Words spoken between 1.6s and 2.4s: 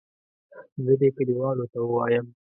ته ووایم.